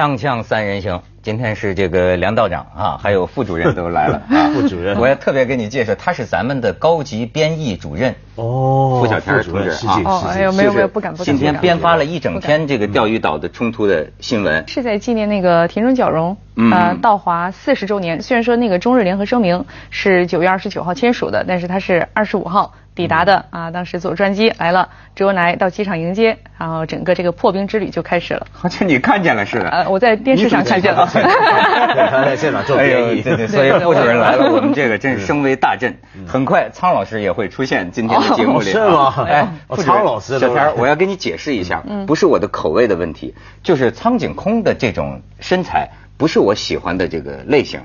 [0.00, 4.48] 锵锵三人行，今天是这个梁道长啊，还有副主任都来了 啊。
[4.54, 8.14] 副主任我要特别给你介绍，他是咱们的高级编译主任。
[8.36, 10.52] 哦付小天同志啊是敬哦哎呦。
[10.52, 14.66] 没有没有不敢不敢今天编发了一整天这个钓鱼岛的冲突的新闻。
[14.66, 18.22] 是在纪念那个田中角荣，嗯呃，道华四十周年。
[18.22, 23.70] 虽然说那个中日联合声明是九月二十九号签署的，但是他是二十五号抵达的啊。
[23.70, 28.46] 当时坐专机来了，周恩来到机场迎接，然后整个这个破冰之旅就开始了。
[28.52, 29.68] 好像你看见了似的。
[29.70, 31.08] 呃，我在电视上看见了。
[31.12, 35.96] 对他在现场做哎编译，对对，所以副主任来了，我们这个真是声威大振。
[36.26, 38.68] 很快，苍老师也会出现今天的节目里。
[38.68, 39.48] 哦是吗哎，
[39.78, 47.80] 苍老师小田，我要跟你解释一下，不是我的口味的问题，就是苍井空的这种身材不是我喜欢的这个类型。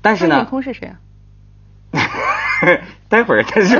[0.00, 0.94] 但是呢苍井，空是谁啊？
[3.08, 3.78] 待会儿他说，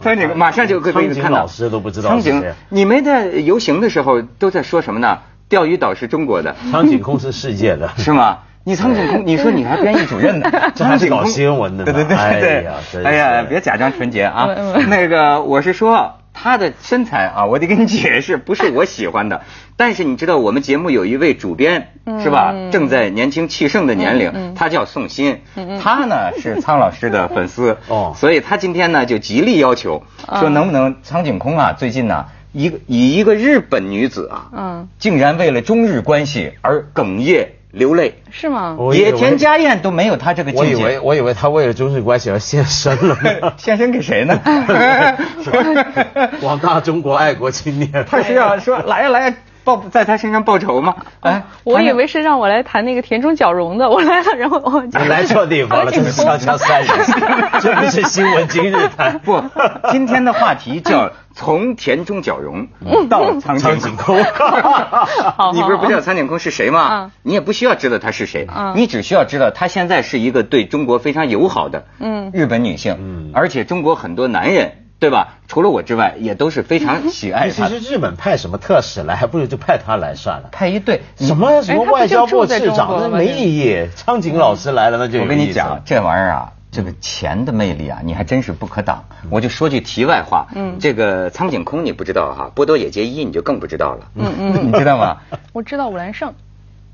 [0.00, 1.38] 苍井空马上就可以看到。
[1.38, 5.18] 老师都不知道苍井你们在游行的时候都在说什么呢？
[5.48, 6.54] 钓鱼岛是中国的。
[6.70, 8.38] 苍井空是世界的， 是吗？
[8.64, 12.72] 你苍井空，你说你还编译主任呢， 这还是搞新闻的对对对对哎呀
[13.04, 14.48] 哎呀，别假装纯洁啊。
[14.88, 19.42] 那个我是说他的身材啊，我得跟你解释，不是我喜欢的。
[19.76, 21.92] 但是你知道我们节目有一位主编
[22.22, 22.54] 是吧？
[22.70, 25.38] 正在年轻气盛的年龄，他叫宋鑫，
[25.80, 28.14] 他呢是苍老师的粉丝哦。
[28.16, 30.02] 所以他今天呢就极力要求
[30.38, 32.26] 说能不能苍井空啊，最近呢。
[32.52, 34.88] 一个以一个日本女子啊，嗯。
[34.98, 38.76] 竟然为了中日关系而哽咽流泪，是吗？
[38.92, 40.74] 野田佳彦都没有他这个境界。
[40.74, 43.16] 我以为我以为他为了中日关系而献身了。
[43.58, 44.38] 献身给谁呢？
[46.40, 50.94] 广大中国爱国青年，他是要说来呀来呀报在他身上报仇吗？
[51.20, 56.88] 哎，我以为是让我来谈那个田中角荣的，我来了，然后我你来错地方了，这是锵锵三人，
[57.60, 59.18] 这不是新闻今日谈。
[59.20, 59.42] 不，
[59.90, 62.66] 今天的话题叫从田中角荣
[63.08, 64.22] 到苍井苍井空
[65.36, 67.10] 好你不是不知道苍井空是谁吗嗯？
[67.22, 75.38] 你也不需要知道他是谁嗯，你只需要知道他现在是一个对中国非常友好的嗯日本女性嗯，而且中国很多男人对吧？
[75.48, 77.92] 除了我之外，也都是非常喜爱他其实。
[77.92, 80.50] 日本派什么特使来，还不如就派他来算了。
[80.52, 83.88] 派一队，什么什么外交部长，那没意义。
[83.96, 89.02] 苍井老师来了，那就我跟你讲，这玩意儿啊，这个钱的魅力啊，你还真是不可挡。
[89.30, 95.16] 我就说句题外话，嗯这个苍井空你不知道哈，波多野结衣你就更不知道了，嗯嗯 你知道吗？
[95.54, 96.32] 我知道武兰胜。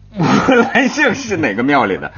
[0.17, 2.11] 武兰胜是哪个庙里的？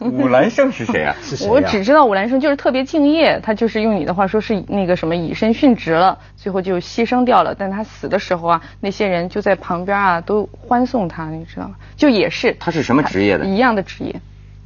[0.00, 1.14] 武兰胜是谁啊？
[1.22, 7.54] 是谁啊我只知道武兰胜就是特别敬业，他就是用你的话说是那个什么以身殉职了，最后就牺牲掉了。
[7.54, 11.74] 但他死的时候啊，那些人就在旁边啊都欢送他，你知道吗？
[11.96, 14.14] 就也是他是什么职业的一样的职业。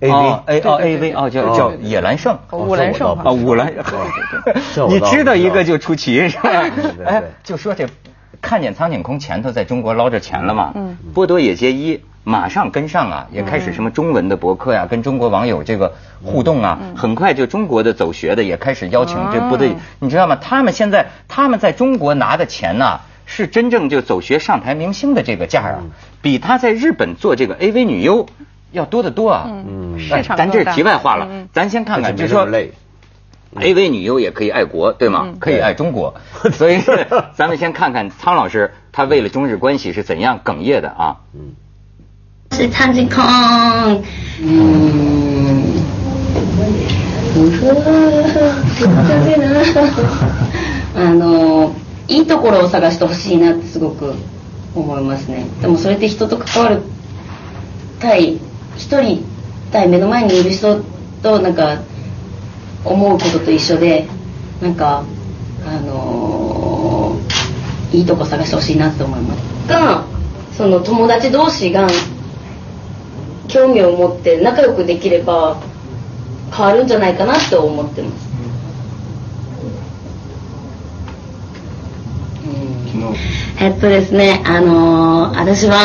[0.01, 2.37] A 哦 V，A 哦对 A 对 V 哦，叫哦叫野兰胜。
[2.51, 3.73] 哦武兰胜啊，武兰，
[4.91, 6.51] 你知道一个就出奇是吧
[7.07, 7.87] 哎，就说这
[8.41, 20.37] 看见苍井空前头在中国捞着钱了嘛，嗯波多野结衣马上跟上啊，也开始什么中文的博客呀，跟中国网友这个互动啊，很快就中国的走学的也开始邀请这部队嗯，你知道吗？
[20.37, 23.01] 他们现在他们在中国拿的钱呐。
[23.25, 25.79] 是真正就走学上台明星的这个价啊，
[26.21, 28.27] 比他在日本做这个 AV 女优
[28.73, 29.47] 要多得多啊。
[29.49, 29.99] 嗯。
[29.99, 32.47] 市哎咱这是题外话了嗯，咱先看看，而就说
[33.55, 35.23] AV 女优也可以爱国，对吗？
[35.29, 35.39] 嗯。
[35.39, 36.15] 可以爱中国，
[36.53, 36.83] 所以
[37.35, 41.17] 咱们先看看苍老师他为了中日关系是怎样哽咽的啊？
[42.53, 43.23] 是苍井空。
[44.45, 45.83] 嗯。
[50.95, 51.75] あの
[52.07, 54.15] いいところを探してほしいなってすごく
[54.75, 55.47] 思いますね。
[55.61, 56.83] でもそれって人と関わる
[58.01, 58.39] 対
[58.77, 59.25] 一人
[59.71, 60.83] 対目の前にいる人
[61.23, 61.83] となんか
[62.85, 64.07] 思うことと一緒で
[64.61, 65.05] なんか
[65.65, 67.19] あの
[67.93, 69.69] いいとこ探してほしいなって思います。
[69.69, 70.05] が
[70.57, 71.87] その友達同士が
[73.53, 75.61] 興味を持って仲良くできれば
[76.57, 78.33] 変わるんじゃないかなって思ってます。
[83.61, 85.77] えっとですね、あのー私は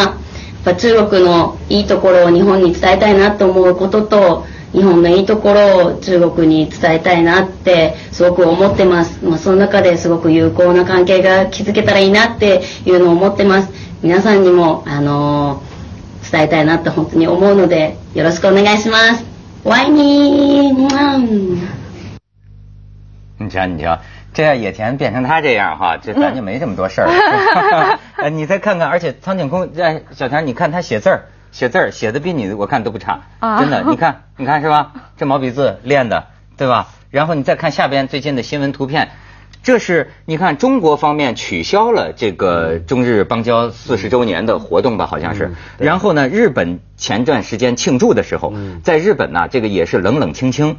[0.65, 13.71] やっぱ中国のいいところを日本に伝えたいなと思うことと日本のいいところを中国に伝えたいなってすごく思ってます、まあ、その中ですごく有効な関係が築けたらいいなっていうのを思ってます。
[14.01, 15.66] 皆さんにも、あのー
[16.30, 19.24] 伝えたいなって本当に思うのでよろしくお願いします
[19.64, 21.82] ワイニーうん
[23.38, 23.98] 你瞧，你瞧，
[24.32, 27.98] 这样野田变成他这样哈，这咱就没这么多事儿。
[28.16, 34.92] 呃，你再看看，而且苍井空，哎，小田，你看他写字儿，写字儿写的比你我看都不差，啊真的，你看，你看是吧？
[35.16, 36.88] 这毛笔字练的，对吧？
[37.10, 39.10] 然后你再看下边最近的新闻图片。
[39.67, 45.51] 这是你看中国方面取消了这个中日邦交四十周年的活动吧，好像是。
[45.77, 50.77] 然后呢，日本前段时间庆祝的时候，在日本呢，这个也是冷冷清清。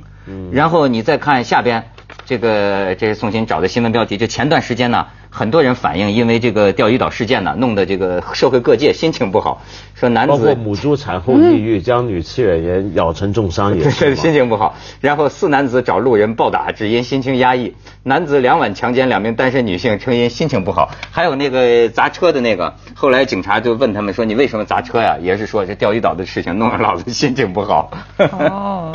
[0.53, 1.91] 然后你再看下边。
[2.29, 9.63] 这个这是宋鑫找的新闻标题，就前段时间呢，很多人反映，因为这个钓鱼岛事件呢，弄得这个社会各界心情不好，
[9.95, 14.77] 说男子包括母猪产后抑郁，将女饲养员咬成重伤也是 心情不好。
[15.01, 17.75] 然后四男子找路人暴打，只因心情压抑。
[18.03, 20.91] 男子两晚强奸两名单身女性，称因心情不好。
[21.11, 27.91] 还有那个砸车的那个，后来警察就问他们说：“你为什么砸车呀？”也是说这钓鱼岛的事情弄得老子心情不好。
[28.21, 28.93] 哦。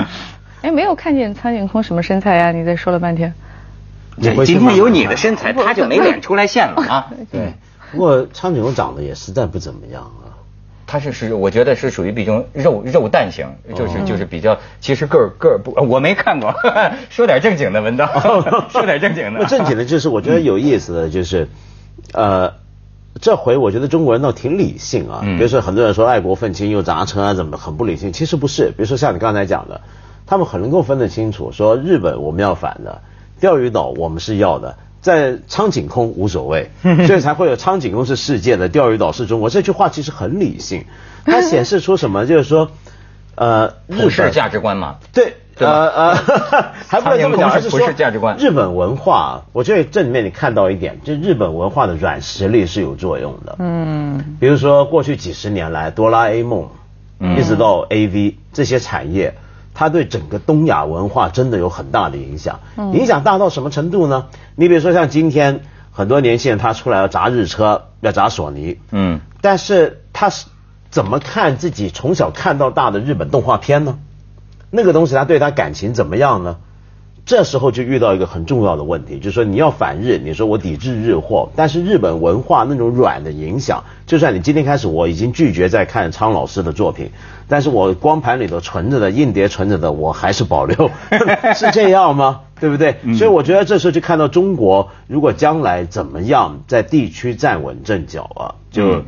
[0.64, 2.52] 哎，没有看见苍井空什么身材呀？
[2.54, 3.34] 你再说了半天。
[4.46, 7.12] 今天有你的身材，他就没脸出来现了啊。
[7.30, 7.54] 对，
[7.92, 10.32] 不过苍井空长得也实在不怎么样啊。
[10.88, 13.46] 他是是，我觉得是属于比较肉肉蛋型，
[13.76, 16.54] 就是就是比较，其实个儿个儿不，我没看过。
[17.10, 18.08] 说点正经的，文道，
[18.72, 19.44] 说点正经的。
[19.46, 21.50] 正经的，就是我觉得有意思的就是，
[22.14, 22.54] 呃，
[23.20, 25.20] 这回我觉得中国人倒挺理性啊。
[25.24, 28.14] 比如说很多人说爱国愤青又砸车啊，怎么很不理性？
[28.14, 28.70] 其实不是。
[28.70, 29.82] 比如说像你刚才讲的。
[30.26, 33.02] 他们很能够分得清楚，说日本我们要反的，
[33.40, 36.70] 钓鱼岛我们是要的，在苍井空无所谓，
[37.08, 39.50] 所以才会有苍井空是世界的，钓鱼岛是中国。
[39.50, 40.86] 这句话其实很理性，
[41.26, 42.26] 它显示出什么？
[42.26, 42.72] 就是说，
[43.36, 44.96] 呃，日本价值观嘛。
[45.12, 46.16] 对，呃呃，
[46.88, 48.38] 还不能这么讲，而是说价值观。
[48.38, 53.56] 日本文化，我觉得这里面你看到一点，就日本文化的软实力是有作用的。
[53.60, 56.70] 嗯，比如说过去几十年来，哆啦 A 梦，
[57.38, 59.36] 一直到 A V 这些产业。
[59.74, 62.60] 它对整个东亚文化真的有很大的影响，
[62.94, 64.28] 影响大到什么程度呢？
[64.56, 65.62] 你比如说像今天
[65.92, 70.48] 很多年轻人他出来要砸日车，要砸索尼，嗯，但是他是
[70.90, 73.98] 怎么看自己从小看到大的日本动画片呢？
[74.70, 76.58] 那个东西他对他感情怎么样呢？
[77.26, 87.12] 这时候就遇到一个很重要的问题，就是说你要反日，你说我抵制日货，但是日本文化那种软的影响，就算你今天开始我已经拒绝再看苍老师的作品，
[87.48, 90.92] 但是我光盘里头存着的硬碟存着的我还是保留，
[91.56, 92.42] 是这样吗？
[92.60, 92.98] 对不对？
[93.18, 99.04] 所以我觉得这时候就看到中国如果将来怎么样在地区站稳阵脚啊，就。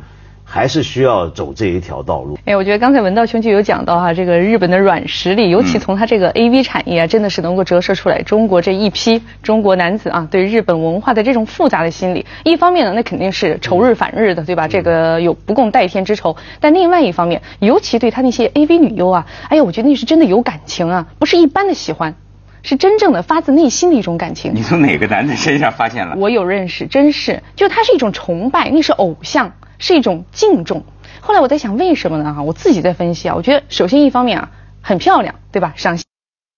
[0.48, 2.38] 还是需要走这一条道路。
[2.44, 12.24] 哎，我觉得刚才文道兄就有讲到哈，这个日本的软实力，尤其从他这个 A V 产业啊，真的是能够折射出来中国这一批中国男子啊，对日本文化的这种复杂的心理。
[12.44, 14.68] 一方面呢，那肯定是仇日反日的，对吧？
[14.68, 16.36] 这个有不共戴天之仇。
[16.60, 22.14] 但另外一方面，尤其对他那些 A V 女优啊，哎呀，我觉得那是真的有感情啊，不是一般的喜欢，
[22.62, 24.52] 是真正的发自内心的一种感情。
[24.54, 26.14] 你从哪个男的身上发现了？
[26.16, 29.52] 我有认识，真是，就他是一种崇拜，那是偶像。
[29.78, 30.84] 是一种敬重。
[31.20, 32.34] 后来我在想，为什么呢？
[32.34, 33.34] 哈，我自己在分析啊。
[33.34, 34.50] 我觉得，首先一方面啊，
[34.80, 35.74] 很漂亮，对吧？
[35.76, 36.04] 赏心。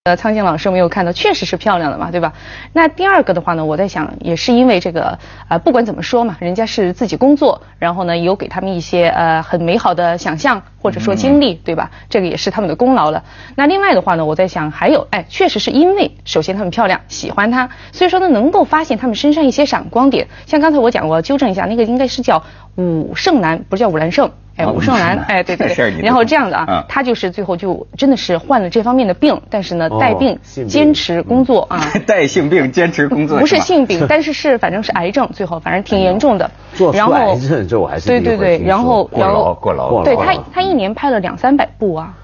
[0.08, 2.32] 呃，苍井老师没有看到，确实是漂亮的嘛，对吧？
[2.72, 5.18] 那第二个的话呢，我在想，也是因为这个，
[5.48, 11.90] 呃，不管怎么说嘛，人家是自己工作，然后呢，有给他们一些呃很美好的想象或者说经历，对吧？
[12.08, 13.22] 这个也是他们的功劳了。
[13.54, 20.26] 那另外的话呢，我在想，还有，哎，确实是因为首先他们漂亮，喜欢她，所以说呢，能够发现他们身上一些闪光点。
[20.46, 22.42] 像刚才我讲过，纠正一下，那个应该是叫
[22.76, 24.30] 武胜男，不是叫武兰胜。
[24.58, 30.38] 哎，吴胜男，哎，对对对，然后这样的啊，他就是最后就真的是患了这方面的病，但是呢，带病
[30.68, 36.50] 坚持工作啊， 带性病坚持工作，不是性病，但是是反正是癌症，最后反正挺严重的。
[36.92, 42.14] 然后癌症这我还是对对对，然后过劳过劳，对他他一年拍了两三百部啊，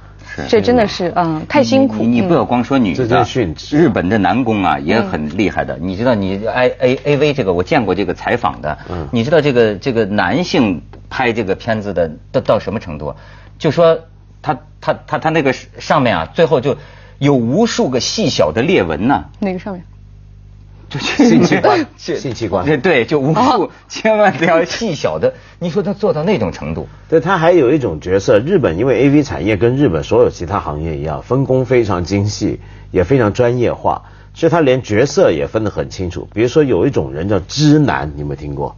[0.48, 2.02] 这真的是嗯太辛苦。
[2.02, 3.24] 你不要光说女的，
[3.70, 8.78] 日本的男工啊也很厉害的，你知道你 I A A V 这个我见过这个采访的，
[9.12, 10.82] 你知道这个这个男性。
[11.10, 13.14] 拍这个片子的到到什么程度？
[13.56, 13.96] 就说
[14.42, 16.76] 他他他他那个上面啊，最后就
[17.20, 19.24] 有无数个细小的裂纹呢。
[19.38, 19.84] 哪个上面？
[21.18, 22.80] 就性器官，性器官。
[22.80, 25.34] 对，就无数，千万不要细小的。
[25.58, 26.86] 你说他做到那种程度？
[27.08, 32.60] 对他还有一种角色，日本因为 A V 产业跟日本所有其他行业一样，分工非常精细，
[32.90, 34.02] 也非常专业化，
[34.34, 36.28] 所以他连角色也分得很清楚。
[36.32, 38.76] 比如说有一种人叫知男，你有没有听过？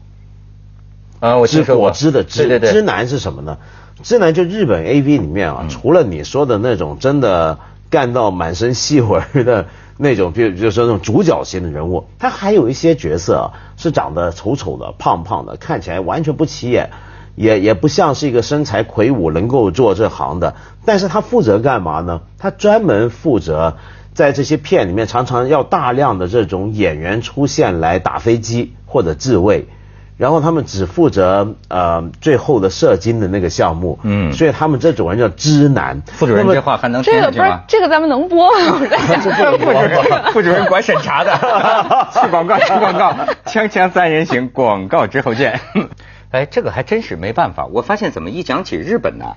[1.20, 3.58] 啊，我知果汁的汁，汁男是什么呢？
[4.02, 7.58] 知男就日本 A V 里面啊，除了你说的那种真的
[7.88, 9.66] 干到满身细纹的
[9.98, 16.90] 那种，比如就是那种主角型的人物，他还有一些角色啊，是长得丑丑的、胖胖的，看起来完全不起眼，
[17.34, 20.54] 也也不像是一个身材魁梧能够做这行的。
[20.84, 22.20] 但是他负责干嘛呢？
[22.38, 23.76] 他专门负责
[24.12, 29.66] 在这些片里面，常常要大量的这种演员出现来打飞机或者自卫。
[30.16, 36.00] 然后他们只负责呃最后的射精的那个项目，嗯，所以他们这种人叫知男。
[36.06, 38.78] 副主任这话还能听这个不是这个咱们能播吗？
[38.78, 41.32] 副主任副主任管审查的，
[42.14, 45.60] 去广告去广告，锵锵三人行广告之后见。
[46.32, 47.66] 哎，这个还真是没办法。
[47.66, 49.36] 我发现怎么一讲起日本呢，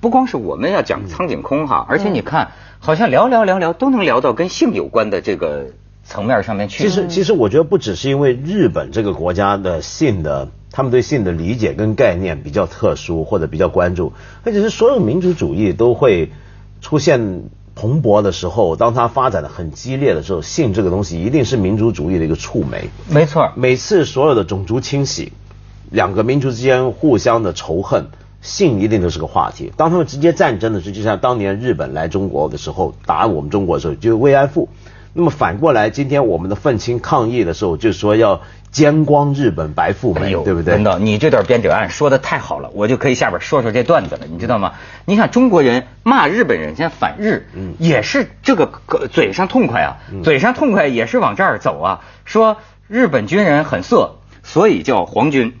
[0.00, 2.48] 不光是我们要讲苍井空哈，而且你看，
[2.80, 5.66] 好像聊聊聊聊都能聊到跟性有关的这个。
[6.12, 14.12] 层面上面去，其实其实我觉得不只是因为日本这个国家的性的，他们对性的理解跟概念比较特殊或者比较关注，
[14.44, 16.30] 而且是所有民族主义都会
[16.82, 22.90] 出现蓬勃的时候，当它发展的很激烈的时候，性这个东西一定是民族主义的一个触媒。
[23.08, 25.32] 没错，每次所有的种族清洗，
[25.90, 28.08] 两个民族之间互相的仇恨，
[28.42, 29.72] 性一定都是个话题。
[29.78, 34.68] 当他们直接战争的时候，就像当年日本来中国的时候打我们中国的时候，就慰安妇。
[35.14, 38.40] 那么反过来，今天我们的愤青抗议的时候，就说要
[38.70, 40.74] 奸光日本白富美，对不对？
[40.74, 44.72] 等等，你这段编者案说的太好了，我就可以下边说说这段子了，你知道吗？
[45.04, 47.46] 你看中国人骂日本人，现在反日，
[47.78, 48.72] 也是这个
[49.10, 52.56] 嘴上痛快啊，嘴上痛快也是往这儿走啊，说
[52.88, 55.52] 日本军人很色，所以叫皇军，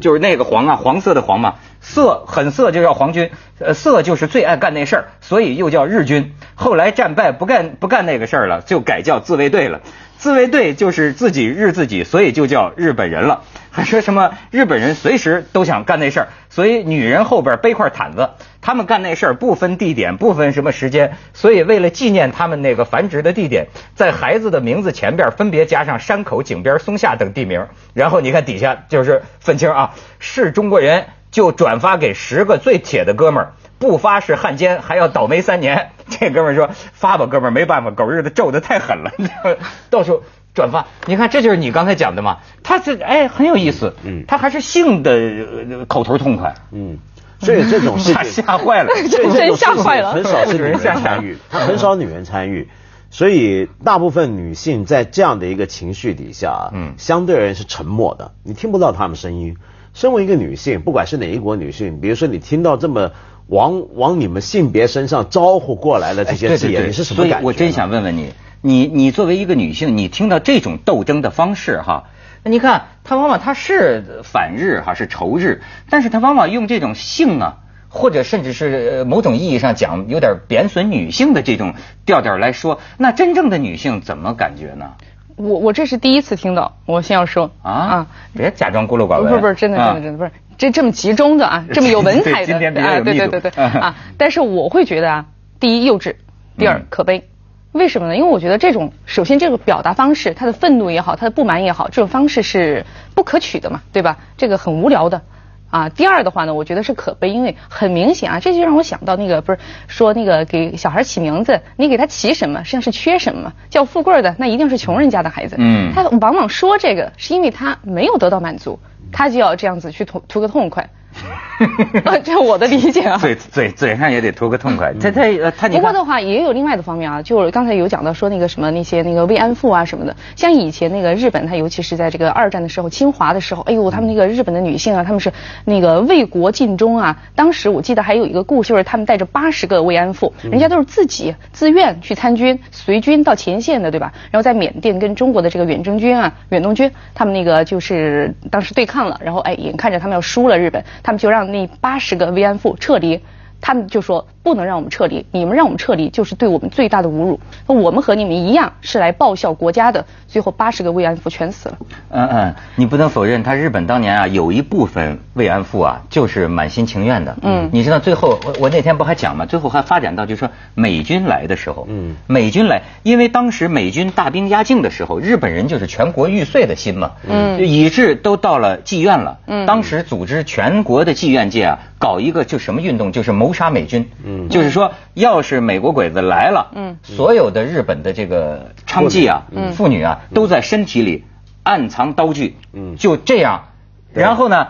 [0.00, 1.54] 就是那个黄啊，黄色的黄嘛。
[1.80, 6.34] 色很色就叫皇军，呃，色就是最爱干那事儿，所以又叫日军。
[6.54, 9.80] 后来战败不干不干那个事儿了，就改叫自卫队了。
[10.16, 13.44] 自卫队就是自己日自己，所以就叫日本人了。
[13.70, 18.30] 还说什么日本人随时都想干那事儿，所以女人后边背块毯子，
[18.60, 27.64] 他们干那事儿不分地点，不分什么时间，所以为了纪念他们那个繁殖的地点，在孩子的名字前边分别加上山口、井边、松下等地名。
[27.94, 31.04] 然后你看底下就是愤青啊，是中国人。
[31.30, 35.90] 就转发给十个最铁的哥们儿，不发是汉奸，还要倒霉三年。
[36.08, 39.12] 这哥们儿说发吧，哥们儿没办法，狗日的咒的太狠了，
[39.90, 40.22] 到时候
[40.54, 40.86] 转发。
[41.06, 46.98] 你看，这就是你刚才讲的嘛，他这哎很有意思，嗯，他还是性的口头痛快，嗯，
[47.40, 52.68] 所以这种事情 吓坏了，真吓坏了，很少是女人参与，他很少女人参与，
[53.10, 59.58] 所以大部分女性在这样的一个情绪底下，嗯，相对而言是沉默的，你听不到她们声音。
[59.94, 63.10] 身为一个女性，不管是哪一国女性，比如说你听到这么
[63.48, 67.34] 往往你们性别身上招呼过来的这些字眼，你是什么感觉？
[67.36, 72.04] 所以我真想问问你，你你作为一个女性，你听到这种斗争的方式哈，
[72.44, 77.56] 那你看他往往他是反日哈，是仇日，但是他往往用这种性啊，
[77.88, 84.92] 或者甚至是某种意义上讲有点贬损女性的这种调调来说，那真正的女性怎么感觉呢？
[85.38, 87.70] 我我这是第一次听到，我先要说啊？
[87.72, 90.30] 啊，别假装孤陋寡闻，不是不是真的真的真的不是。
[90.58, 93.50] 这这么集中的啊，这么有文采的 啊，对对对对。
[93.64, 95.26] 啊， 但是我会觉得啊，
[95.60, 96.16] 第一幼稚，
[96.56, 97.28] 第二可悲，
[97.70, 98.16] 为什么呢？
[98.16, 104.18] 因为我觉得这种首先这个表达方式，他的愤怒也好，他的不满也好，这种方式是不可取的嘛，对吧？
[104.36, 105.22] 这个很无聊的。
[105.70, 118.78] 啊，第二的话呢，我觉得是可悲，因为很明显啊，这就让我想到那个不是说那个给小孩起名字，你给他起什么，实际上是缺什么，叫富贵的那一定是穷人家的孩子，嗯，他往往说这个是因为他没有得到满足，
[119.12, 120.88] 他就要这样子去图图个痛快。
[122.24, 123.18] 这我的理解啊。
[123.18, 124.92] 嘴嘴嘴上也得图个痛快。
[125.00, 125.68] 他他他。
[125.68, 135.32] 不过的话，也有另外的方面啊，就是刚才有讲到说那个什么那些那个慰安妇啊什么的，像以前那个日本，他尤其是在这个二战的时候，侵华的时候，哎呦，他们那个日本的女性啊，他们是
[135.64, 137.16] 那个为国尽忠啊。
[137.34, 144.12] 当时我记得还有一个故事，就是他们带着八十个慰安妇，人家都是自己自愿去参军，随军到前线的，对吧？
[144.30, 150.84] 然后在缅甸跟中国的这个远征军啊、远东军，他们那个就是当时对抗了，然后哎，眼看着他们要输了日本。
[151.08, 153.18] 他们就让那八十个慰安妇撤离，
[153.60, 154.26] 他们就说。
[154.40, 157.38] 不能让我们撤离，你们让我们撤离就是对我们最大的侮辱。
[157.66, 161.78] 那我们和你们一样是来报效国家的，最后八十个慰安妇全死了。
[162.08, 167.36] 嗯嗯，你不能否认，他日本当年啊有一部分慰安妇啊就是满心情愿的。
[167.42, 169.44] 嗯，你知道最后我我那天不还讲吗？
[169.44, 179.40] 最后还发展到就是说美军来的时候，嗯，美军来，因为当时美军大兵压境的时候，日本人就是全国玉碎的心嘛，嗯，以致都到了妓院了。
[179.46, 184.08] 嗯，当时组织全国的妓院界啊，搞一个就什么运动，就是谋杀美军。
[184.24, 184.48] 嗯。
[184.48, 191.24] 就是说，要是美国鬼子来了，嗯，所有的日本的这个娼妓啊、妇女啊，都在身体里
[191.62, 193.64] 暗藏刀具，嗯，就这样，
[194.12, 194.68] 然后呢，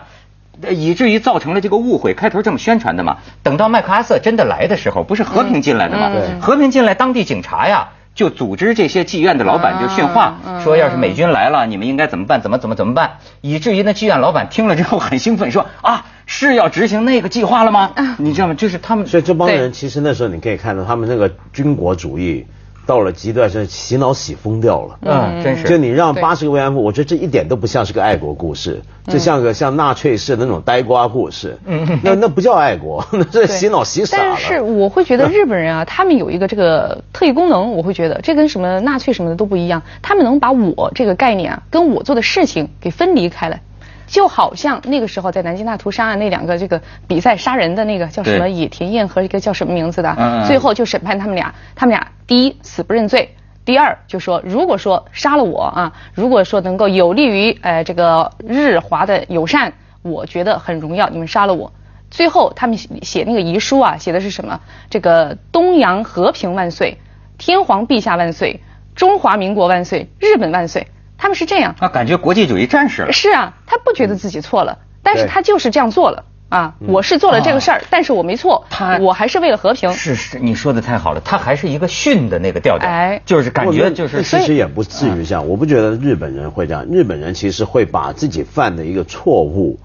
[0.69, 2.13] 以至于造成了这个误会。
[2.13, 6.11] 开头这么宣传的嘛，等到麦克阿瑟真的来的时候，不是和平进来的嘛？
[6.41, 7.89] 和平进来，当地警察呀。
[8.15, 12.41] 就组织这些妓院的老板就训话，说要是美军来了，你们应该怎么办？
[12.41, 13.11] 怎么怎么怎么办？
[13.39, 17.91] 以至于那妓院老板听了之后很兴奋，说啊是要执行那个计划了吗？
[18.19, 18.53] 你知道吗？
[18.53, 22.45] 就是他们，所以这帮人其实那时候你可以看到他们那个军国主义。
[22.85, 24.97] 到了极端是洗脑洗疯掉了。
[25.03, 25.67] 嗯，真是。
[25.67, 31.55] 就你让对八十个慰安妇，我觉得这一点都不像是个爱国故事，这像个像纳粹式的那种呆瓜故事。
[31.67, 34.23] 嗯，那那不叫爱国， 那是洗脑洗傻了。
[34.29, 43.61] 但是我会觉得日本人啊，他们有一个这个特异功能，我会觉得这跟什么纳粹什么的都不一样，他们能把我这个概念啊，跟我做的事情给分离开来。
[44.09, 61.71] 就好像那个时候在南京大屠杀案那两个这个比赛杀人的那个叫什么野田彦和一个叫什么名字的嗯嗯，最后就审判他们俩，他们俩第一死不认罪，第二就说如果说杀了我啊，如果说能够有利于呃这个日华的友善，我觉得很荣耀，你们杀了我。
[62.09, 64.59] 最后他们写写那个遗书啊，写的是什么？
[64.89, 66.97] 这个东洋和平万岁，
[67.37, 68.61] 天皇陛下万岁，
[68.95, 70.87] 中华民国万岁，日本万岁。
[71.19, 71.75] 他们是这样。
[71.79, 73.11] 啊，感觉国际主义战士了。
[73.11, 76.73] 是啊，他不觉得自己错了，但是他就是这样做了啊。
[76.79, 79.93] 我是做了这个事儿，但是我没错他，我还是为了和平。
[79.93, 85.47] 是是，你说的太好了，他还是一个训的那个调调，哎就是感觉就是其实也不至于这样。
[85.47, 89.79] 我不觉得日本人会这样，日本人其实会把自己犯的一个错误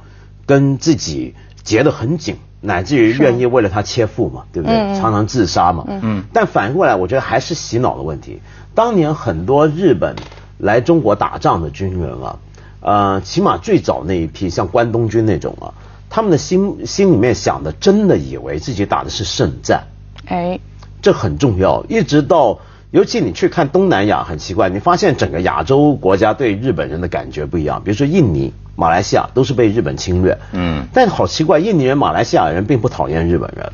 [0.46, 4.76] 跟自己结得很紧，乃至于愿意为了他切腹嘛，对不对？
[5.00, 5.84] 常常自杀嘛。
[5.88, 6.24] 嗯。
[6.32, 8.40] 但反过来，我觉得还是洗脑的问题。
[8.74, 10.16] 当年很多日本
[10.58, 12.38] 来中国打仗的军人啊，
[12.80, 15.74] 呃，起码最早那一批像关东军那种啊，
[16.08, 19.84] 他们的心心里面想的，真的以为自己打的是圣战。
[20.26, 20.58] 哎，
[21.02, 21.84] 这很重要。
[21.88, 22.58] 一直到，
[22.90, 27.82] 尤其你去看东南亚，很奇怪，你发现整个亚洲国家对日本人的感觉不一样。
[27.84, 33.72] 比如说印尼、马来西亚都是被日本侵略，嗯但好奇怪，印尼人、马来西亚人并不讨厌日本人。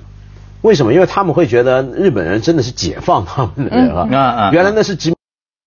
[0.62, 0.92] 为什么？
[0.92, 4.06] 因为他们会觉得日本人真的是解放他们的人啊！
[4.10, 5.16] 嗯啊啊原来那是殖民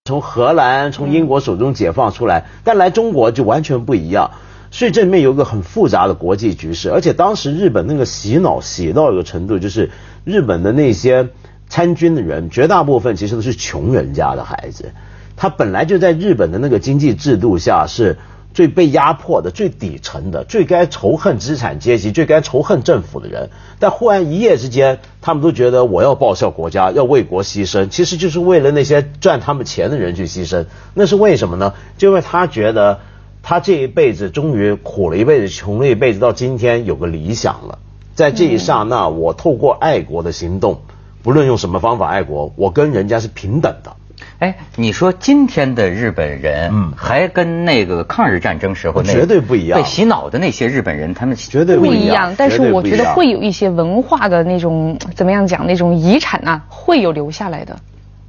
[0.05, 4.31] 从荷兰、从英国手中解放出来，但来中国就完全不一样。
[4.69, 9.91] 所以这里面有一个很复杂的国际局势，而且当时日本那个洗脑洗到一个程度，就是
[10.25, 11.29] 日本的那些
[11.69, 14.91] 参军的人，绝大部分其实都是穷人家的孩子，
[15.37, 18.17] 他本来就在日本的那个经济制度下是
[18.53, 30.65] 最被压迫的、最底层的、最该仇恨资产阶级、最该仇恨政府的人，但忽然一夜之间，他们都觉得我要报效国家，要为国牺牲，其实就是为了那些赚他们钱的人去牺牲。
[30.93, 31.73] 那是为什么呢？
[31.97, 32.99] 就因为他觉得
[33.41, 37.79] 他这一辈子终于苦了一辈子、穷了一辈子，到今天有个理想了，
[38.13, 40.81] 在这一刹那，我透过爱国的行动，
[41.23, 43.95] 不论用什么方法爱国，我跟人家是平等的。
[44.43, 46.91] 哎，你说今天的日本人，嗯。
[46.97, 49.79] 还跟那个抗日战争时候那绝对不一样。
[49.79, 57.73] 被洗脑的那些日本人，他们绝对不一样，但是我觉得会有一些文化的那种怎么样讲那种遗产啊，会有留下来的。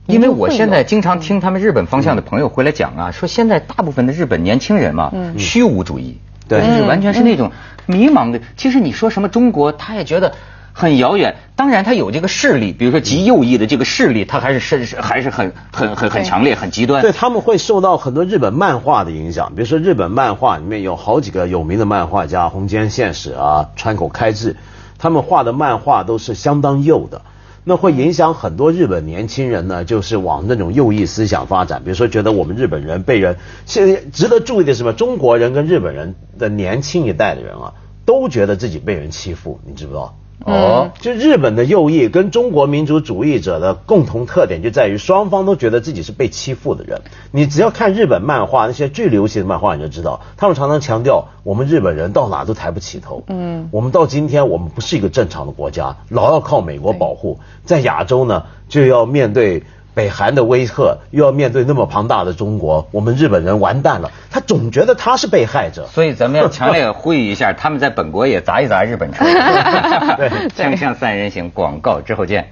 [0.06, 5.36] 因为我现在经常听他们日本方向的朋友回来讲啊，说现在大部分的日本年轻人嘛，嗯。
[5.36, 6.60] 虚无主义，对。
[6.60, 7.50] 就是完全是那种
[7.86, 8.40] 迷茫的。
[8.56, 10.32] 其实你说什么中国，他也觉得
[10.74, 11.36] 很遥远。
[11.56, 17.00] 当然，他有这个势力，比如说极右翼的这个势力，他还是甚是还是很很很很强烈、很极端。
[17.00, 24.56] 对，他们会受到很多日本漫画的影响，比如说日本漫画里面有好几个有名的漫画家，红间宪史啊、川口开志，
[24.98, 27.22] 他们画的漫画都是相当右的。
[27.66, 31.80] 那会影响很多日本年轻人呢，就是往那种右翼思想发展。
[31.82, 34.92] 比如说，觉得我们日本人被人，现在值得注意的是什么？
[34.92, 37.72] 中国人跟日本人的年轻一代的人啊，
[38.04, 40.14] 都觉得自己被人欺负，你知不知道？
[40.40, 47.00] 哦，就日本的右翼跟中国民族主义者的共同特点就在于双方都觉得自己是被欺负的人。
[47.30, 53.22] 你只要看日本漫画那些最流行的漫画，你就知道，他们常常强调我们日本人到哪都抬不起头。
[53.28, 59.62] 嗯，我们到今天我们不是一个正常的国家，老要靠美国保护，在亚洲呢就要面对。
[59.94, 64.10] 北韩的威吓，又要面对那么庞大的中国，我们日本人完蛋了。
[64.30, 69.24] 他总觉得他是被害者，所以咱们要强烈呼吁一下， 他们在本国也砸一砸日本车。
[70.16, 72.50] 对 锵锵三人行，广告之后见。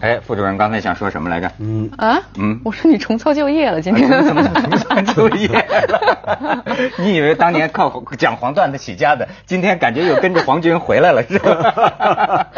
[0.00, 1.52] 哎，副主任刚才想说什么来着？
[1.58, 6.64] 嗯，啊，嗯我说你重操旧业了，今天怎么怎么算就业了？
[6.98, 12.48] 你以为当年靠讲黄段子起家的，今天感觉又跟着皇军回来了，是吧？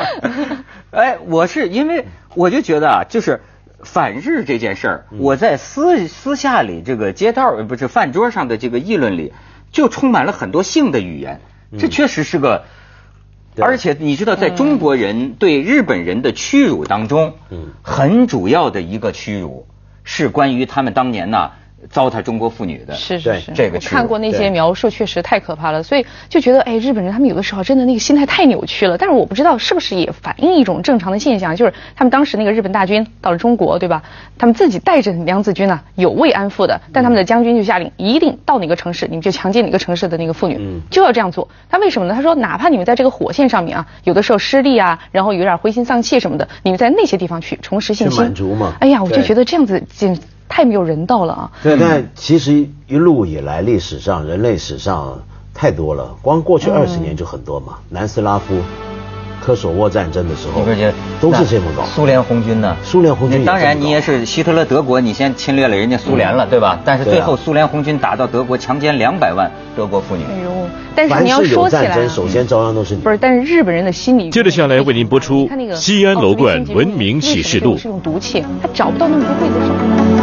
[0.93, 3.43] 哎，我是因为我就觉得啊，就是
[3.85, 9.33] 反日这件事儿，我在私私下里这个街道不是饭桌上的这个议论里，
[9.71, 11.41] 就充满了很多性的语言，
[11.79, 12.65] 这确实是个。
[13.57, 17.69] 而且你知道，在中国人对日本人的屈辱当中，嗯。
[17.83, 19.69] 很主要的一个屈辱
[20.03, 21.53] 是关于他们当年呐，
[21.91, 22.95] 糟蹋中国妇女的。
[22.95, 25.83] 是是是，这个我看过那些描述，确实太可怕了。
[25.83, 28.97] 所以就觉得，哎，日本人他们有的时候真的那个心态太扭曲了。
[28.99, 34.03] 但是我不知道是不是也反映一种正常的现象，就是他们当时那个日本大军到了中国，对吧？
[34.39, 41.49] 他们自己带着娘子军呢，有慰安妇的，但他们的将军就下令，一定到哪个城市，你们就强奸哪个城市的那个妇女，就要这样做。
[41.69, 42.15] 他为什么呢？
[42.15, 48.75] 他说，哪怕你们在这个火线上面啊，有的时候失利啊，然后有点灰心丧气什么的，你们在那些地方去重拾信心，满足嘛。
[48.81, 50.19] 哎呀，我就觉得这样子简。
[50.49, 51.51] 太没有人道了啊！
[51.63, 57.75] 对，但其实一路以来，历史上、人类史上太多了，光过去二十年就很多嘛。
[57.89, 58.55] 南斯拉夫。
[59.45, 61.85] 科索沃战争的时候，你不觉得都是这么搞？
[61.85, 62.75] 苏联红军呢？
[62.83, 66.81] 苏联红军当然，你也是希特勒德国，你先侵略了人家苏联了，对吧？
[66.83, 70.23] 但是最后苏联红军打到德国，强奸两百万德国妇女。
[70.25, 70.51] 哎呦，
[70.97, 73.19] 但是你要说起来，首先遭殃都是你不是？
[73.19, 74.31] 但是日本人的心理。
[74.31, 77.77] 接着下来为您播出《西安楼冠文明启示录》。
[77.79, 80.14] 是用毒气，他找不到那么多刽子手。